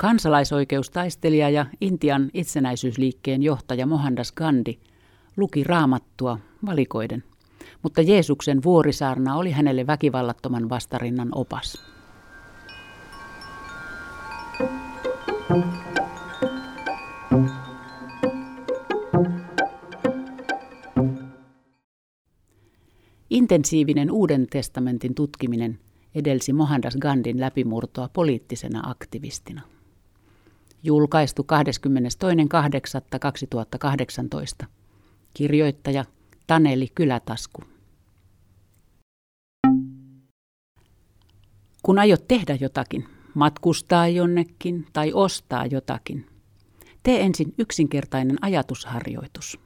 [0.00, 4.80] Kansalaisoikeustaistelija ja Intian itsenäisyysliikkeen johtaja Mohandas Gandhi
[5.36, 7.24] luki raamattua valikoiden,
[7.82, 11.82] mutta Jeesuksen vuorisaarna oli hänelle väkivallattoman vastarinnan opas.
[23.30, 25.78] Intensiivinen Uuden testamentin tutkiminen
[26.14, 29.62] edelsi Mohandas Gandhin läpimurtoa poliittisena aktivistina.
[30.82, 31.46] Julkaistu
[34.62, 34.66] 22.8.2018.
[35.34, 36.04] Kirjoittaja
[36.46, 37.62] Taneli Kylätasku.
[41.82, 46.26] Kun aiot tehdä jotakin, matkustaa jonnekin tai ostaa jotakin,
[47.02, 49.58] tee ensin yksinkertainen ajatusharjoitus.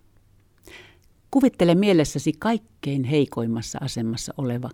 [1.30, 4.70] Kuvittele mielessäsi kaikkein heikoimmassa asemassa oleva,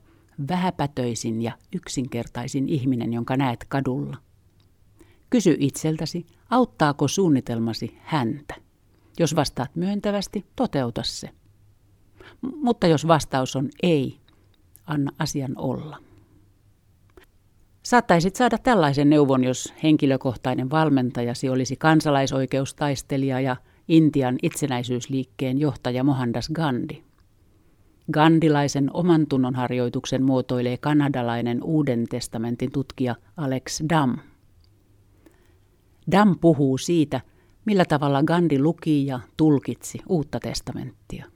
[0.48, 4.16] vähäpätöisin ja yksinkertaisin ihminen, jonka näet kadulla.
[5.30, 8.55] Kysy itseltäsi, auttaako suunnitelmasi häntä.
[9.19, 11.31] Jos vastaat myöntävästi, toteuta se.
[12.62, 14.20] Mutta jos vastaus on ei,
[14.87, 15.98] anna asian olla.
[17.83, 23.56] Saattaisit saada tällaisen neuvon, jos henkilökohtainen valmentajasi olisi kansalaisoikeustaistelija ja
[23.89, 27.05] Intian itsenäisyysliikkeen johtaja Mohandas Gandhi.
[28.12, 34.19] Gandilaisen oman tunnon harjoituksen muotoilee kanadalainen Uuden testamentin tutkija Alex Dam.
[36.12, 37.20] Dam puhuu siitä,
[37.64, 41.27] millä tavalla Gandhi luki ja tulkitsi Uutta testamenttia.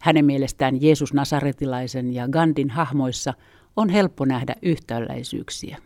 [0.00, 3.34] Hänen mielestään Jeesus Nasaretilaisen ja Gandin hahmoissa
[3.76, 5.78] on helppo nähdä yhtäläisyyksiä.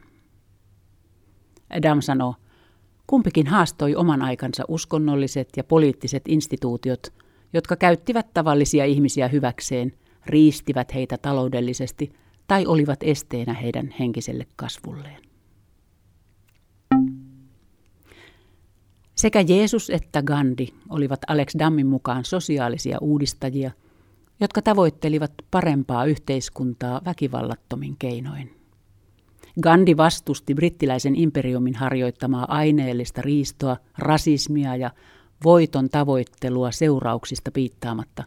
[1.70, 2.34] Adam sanoo,
[3.06, 7.06] kumpikin haastoi oman aikansa uskonnolliset ja poliittiset instituutiot,
[7.53, 9.92] jotka käyttivät tavallisia ihmisiä hyväkseen,
[10.27, 12.12] riistivät heitä taloudellisesti
[12.47, 15.30] tai olivat esteenä heidän henkiselle kasvulleen.
[19.20, 23.70] Sekä Jeesus että Gandhi olivat Alex Dammin mukaan sosiaalisia uudistajia,
[24.41, 28.54] jotka tavoittelivat parempaa yhteiskuntaa väkivallattomin keinoin.
[29.62, 34.91] Gandhi vastusti brittiläisen imperiumin harjoittamaa aineellista riistoa, rasismia ja
[35.44, 38.25] voiton tavoittelua seurauksista piittaamatta.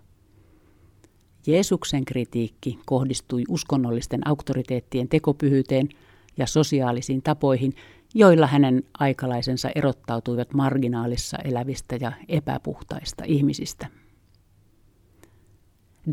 [1.47, 5.89] Jeesuksen kritiikki kohdistui uskonnollisten auktoriteettien tekopyhyyteen
[6.37, 7.73] ja sosiaalisiin tapoihin,
[8.13, 13.87] joilla hänen aikalaisensa erottautuivat marginaalissa elävistä ja epäpuhtaista ihmisistä.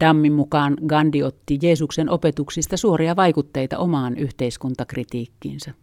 [0.00, 5.74] Dammin mukaan Gandhi otti Jeesuksen opetuksista suoria vaikutteita omaan yhteiskuntakritiikkiinsä.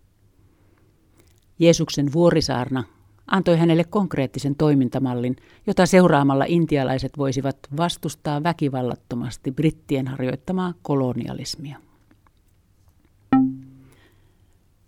[1.59, 2.83] Jeesuksen vuorisaarna
[3.27, 5.35] antoi hänelle konkreettisen toimintamallin,
[5.67, 11.86] jota seuraamalla intialaiset voisivat vastustaa väkivallattomasti brittien harjoittamaa kolonialismia.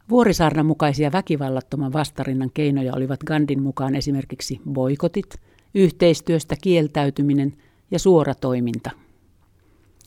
[0.09, 5.35] Vuorisaarnan mukaisia väkivallattoman vastarinnan keinoja olivat Gandin mukaan esimerkiksi boikotit,
[5.75, 7.53] yhteistyöstä kieltäytyminen
[7.91, 8.89] ja suora toiminta.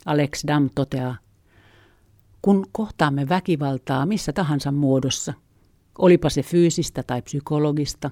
[0.07, 1.17] Alex Dam toteaa,
[2.43, 5.35] kun kohtaamme väkivaltaa missä tahansa muodossa,
[5.99, 8.11] olipa se fyysistä tai psykologista,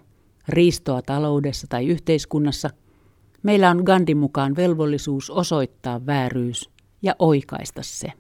[0.49, 2.71] riistoa taloudessa tai yhteiskunnassa,
[3.43, 6.71] meillä on Gandin mukaan velvollisuus osoittaa vääryys
[7.03, 8.13] ja oikaista se.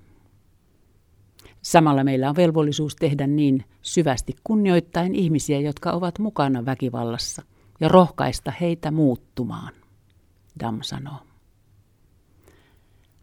[1.62, 7.43] Samalla meillä on velvollisuus tehdä niin syvästi kunnioittain ihmisiä, jotka ovat mukana väkivallassa,
[7.81, 9.72] ja rohkaista heitä muuttumaan,
[10.60, 11.19] Dam sanoo.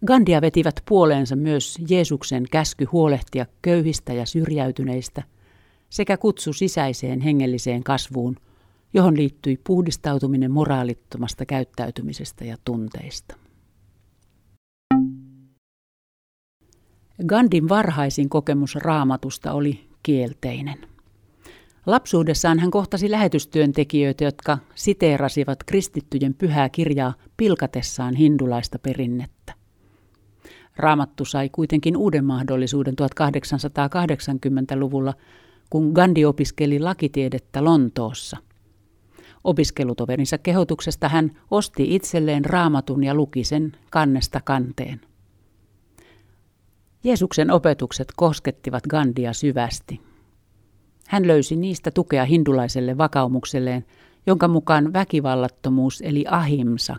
[0.05, 5.23] Gandia vetivät puoleensa myös Jeesuksen käsky huolehtia köyhistä ja syrjäytyneistä
[5.89, 8.35] sekä kutsu sisäiseen hengelliseen kasvuun,
[8.93, 13.35] johon liittyi puhdistautuminen moraalittomasta käyttäytymisestä ja tunteista.
[17.25, 20.77] Gandin varhaisin kokemus raamatusta oli kielteinen.
[21.85, 29.53] Lapsuudessaan hän kohtasi lähetystyöntekijöitä, jotka siteerasivat kristittyjen pyhää kirjaa pilkatessaan hindulaista perinnettä.
[30.75, 35.13] Raamattu sai kuitenkin uuden mahdollisuuden 1880-luvulla,
[35.69, 38.37] kun Gandhi opiskeli lakitiedettä Lontoossa.
[39.43, 45.01] Opiskelutoverinsa kehotuksesta hän osti itselleen raamatun ja luki sen kannesta kanteen.
[47.03, 50.01] Jeesuksen opetukset koskettivat Gandia syvästi.
[51.07, 53.85] Hän löysi niistä tukea hindulaiselle vakaumukselleen,
[54.25, 56.95] jonka mukaan väkivallattomuus eli ahimsa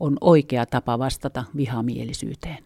[0.00, 2.64] on oikea tapa vastata vihamielisyyteen.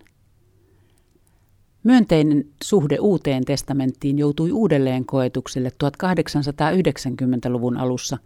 [1.85, 8.19] Myönteinen suhde uuteen testamenttiin joutui uudelleen koetukselle 1890-luvun alussa,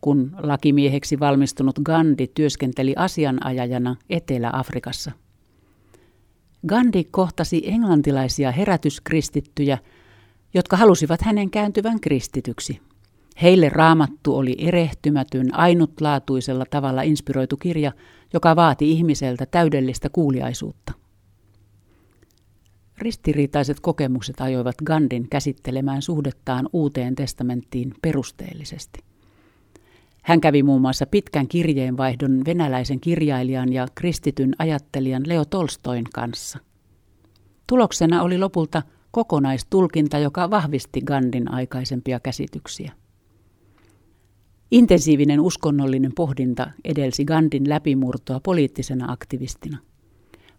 [0.00, 5.12] kun lakimieheksi valmistunut Gandhi työskenteli asianajajana Etelä-Afrikassa.
[6.68, 9.78] Gandhi kohtasi englantilaisia herätyskristittyjä,
[10.54, 12.80] jotka halusivat hänen kääntyvän kristityksi.
[13.42, 17.92] Heille raamattu oli erehtymätyn, ainutlaatuisella tavalla inspiroitu kirja,
[18.32, 20.92] joka vaati ihmiseltä täydellistä kuuliaisuutta.
[22.98, 29.11] Ristiriitaiset kokemukset ajoivat Gandin käsittelemään suhdettaan uuteen testamenttiin perusteellisesti.
[30.22, 36.58] Hän kävi muun muassa pitkän kirjeenvaihdon venäläisen kirjailijan ja kristityn ajattelijan Leo Tolstoin kanssa.
[37.66, 42.92] Tuloksena oli lopulta kokonaistulkinta, joka vahvisti Gandin aikaisempia käsityksiä.
[44.70, 49.78] Intensiivinen uskonnollinen pohdinta edelsi Gandin läpimurtoa poliittisena aktivistina.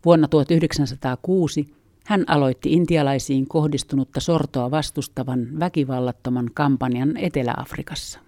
[0.05, 1.75] Vuonna 1906
[2.05, 8.19] hän aloitti intialaisiin kohdistunutta sortoa vastustavan väkivallattoman kampanjan Etelä-Afrikassa.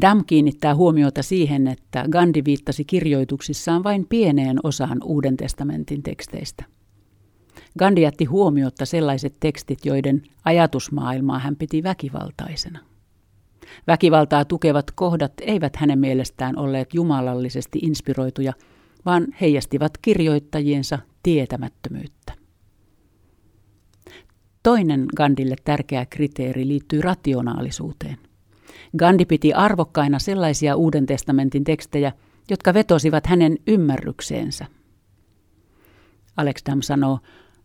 [0.00, 6.64] Dam kiinnittää huomiota siihen, että Gandhi viittasi kirjoituksissaan vain pieneen osaan Uuden testamentin teksteistä.
[7.78, 12.78] Gandhi jätti huomiotta sellaiset tekstit, joiden ajatusmaailmaa hän piti väkivaltaisena.
[13.86, 18.52] Väkivaltaa tukevat kohdat eivät hänen mielestään olleet jumalallisesti inspiroituja,
[19.06, 22.32] vaan heijastivat kirjoittajiensa tietämättömyyttä.
[24.62, 28.29] Toinen Gandille tärkeä kriteeri liittyy rationaalisuuteen.
[28.98, 32.12] Gandhi piti arvokkaina sellaisia Uuden testamentin tekstejä,
[32.50, 34.66] jotka vetosivat hänen ymmärrykseensä.
[36.36, 37.18] Alex Dam sanoo,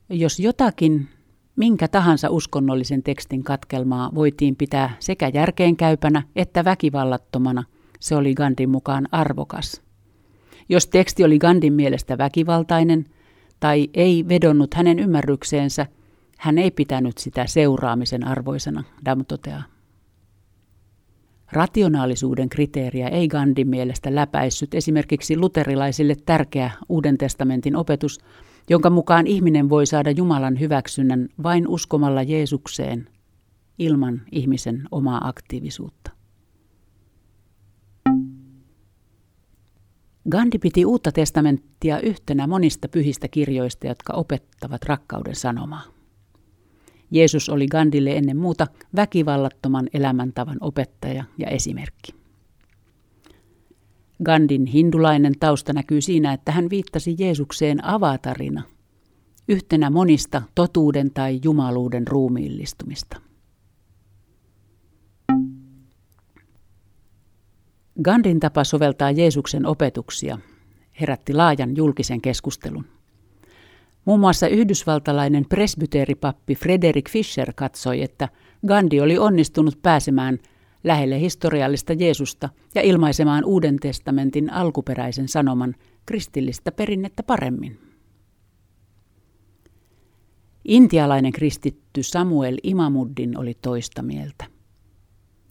[0.09, 1.07] jos jotakin,
[1.55, 7.63] minkä tahansa uskonnollisen tekstin katkelmaa voitiin pitää sekä järkeenkäypänä että väkivallattomana,
[7.99, 9.81] se oli Gandhin mukaan arvokas.
[10.69, 13.05] Jos teksti oli Gandhin mielestä väkivaltainen
[13.59, 15.85] tai ei vedonnut hänen ymmärrykseensä,
[16.37, 19.74] hän ei pitänyt sitä seuraamisen arvoisena, Dam toteaa.
[21.51, 28.19] Rationaalisuuden kriteeriä ei Gandhin mielestä läpäissyt esimerkiksi luterilaisille tärkeä Uuden testamentin opetus,
[28.69, 33.07] jonka mukaan ihminen voi saada Jumalan hyväksynnän vain uskomalla Jeesukseen
[33.79, 36.11] ilman ihmisen omaa aktiivisuutta.
[40.29, 45.94] Gandhi piti uutta testamenttia yhtenä monista pyhistä kirjoista, jotka opettavat rakkauden sanomaa.
[47.11, 52.15] Jeesus oli Gandhille ennen muuta väkivallattoman elämäntavan opettaja ja esimerkki.
[54.23, 58.63] Gandin hindulainen tausta näkyy siinä, että hän viittasi Jeesukseen avatarina,
[59.47, 63.21] yhtenä monista totuuden tai jumaluuden ruumiillistumista.
[68.03, 70.37] Gandin tapa soveltaa Jeesuksen opetuksia
[71.01, 72.85] herätti laajan julkisen keskustelun.
[74.05, 78.29] Muun muassa yhdysvaltalainen presbyteeripappi Frederick Fisher katsoi, että
[78.67, 80.39] Gandhi oli onnistunut pääsemään
[80.83, 85.75] lähelle historiallista Jeesusta ja ilmaisemaan Uuden testamentin alkuperäisen sanoman
[86.05, 87.79] kristillistä perinnettä paremmin.
[90.65, 94.45] Intialainen kristitty Samuel Imamuddin oli toista mieltä.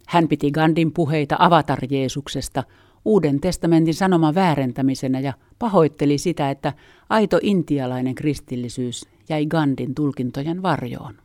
[0.07, 2.63] Hän piti Gandin puheita avatar Jeesuksesta
[3.05, 6.73] Uuden testamentin sanoman väärentämisenä ja pahoitteli sitä, että
[7.09, 11.15] aito intialainen kristillisyys jäi Gandin tulkintojen varjoon.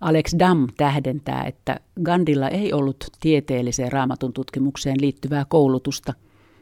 [0.00, 6.14] Alex Dam tähdentää, että Gandilla ei ollut tieteelliseen raamatun tutkimukseen liittyvää koulutusta,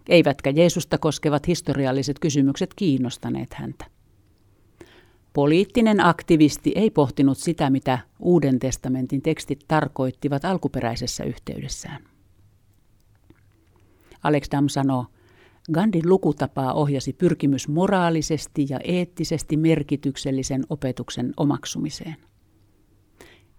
[0.08, 3.95] eivätkä Jeesusta koskevat historialliset kysymykset kiinnostaneet häntä.
[5.36, 12.04] Poliittinen aktivisti ei pohtinut sitä, mitä Uuden testamentin tekstit tarkoittivat alkuperäisessä yhteydessään.
[14.22, 15.06] Alex Dam sanoo,
[15.72, 22.16] Gandhin lukutapaa ohjasi pyrkimys moraalisesti ja eettisesti merkityksellisen opetuksen omaksumiseen.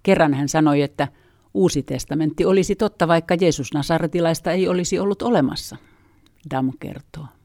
[0.03, 1.07] Kerran hän sanoi, että
[1.53, 5.77] Uusi testamentti olisi totta, vaikka Jeesus Nasaretilaista ei olisi ollut olemassa,
[6.51, 7.37] Dam kertoo.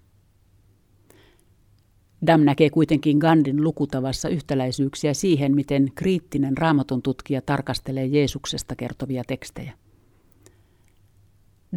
[2.26, 9.72] Dam näkee kuitenkin Gandin lukutavassa yhtäläisyyksiä siihen, miten kriittinen raamatun tutkija tarkastelee Jeesuksesta kertovia tekstejä.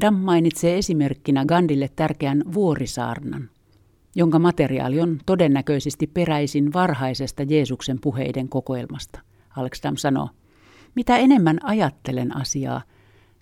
[0.02, 3.50] Dam mainitsee esimerkkinä Gandille tärkeän vuorisaarnan,
[4.16, 9.20] jonka materiaali on todennäköisesti peräisin varhaisesta Jeesuksen puheiden kokoelmasta.
[9.56, 10.30] Alex Dam sanoo,
[10.96, 12.82] mitä enemmän ajattelen asiaa,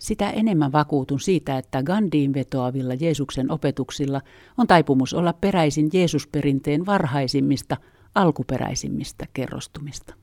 [0.04, 4.20] sitä enemmän vakuutun siitä, että Gandhiin vetoavilla Jeesuksen opetuksilla
[4.58, 7.76] on taipumus olla peräisin Jeesusperinteen varhaisimmista,
[8.14, 10.14] alkuperäisimmistä kerrostumista.